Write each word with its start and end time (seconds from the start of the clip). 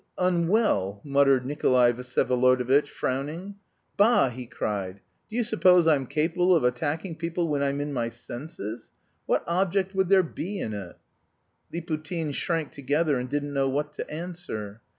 unwell..." 0.17 0.99
muttered 1.03 1.45
Nikolay 1.45 1.93
Vsyevolodovitch, 1.93 2.87
frowning. 2.87 3.57
"Bah!" 3.97 4.29
he 4.29 4.47
cried, 4.47 4.99
"do 5.29 5.35
you 5.35 5.43
suppose 5.43 5.85
I'm 5.85 6.07
capable 6.07 6.55
of 6.55 6.63
attacking 6.63 7.17
people 7.17 7.47
when 7.47 7.61
I'm 7.61 7.79
in 7.79 7.93
my 7.93 8.09
senses? 8.09 8.93
What 9.27 9.43
object 9.45 9.93
would 9.93 10.09
there 10.09 10.23
be 10.23 10.59
in 10.59 10.73
it?" 10.73 10.95
Liputin 11.71 12.33
shrank 12.33 12.71
together 12.71 13.15
and 13.19 13.29
didn't 13.29 13.53
know 13.53 13.69
what 13.69 13.93
to 13.93 14.09
answer. 14.09 14.81